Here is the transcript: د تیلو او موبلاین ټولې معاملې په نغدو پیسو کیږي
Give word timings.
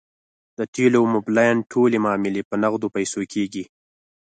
د 0.57 0.59
تیلو 0.73 0.97
او 1.01 1.05
موبلاین 1.15 1.57
ټولې 1.71 1.97
معاملې 2.05 2.41
په 2.49 2.55
نغدو 2.63 2.87
پیسو 2.95 3.21
کیږي 3.33 3.63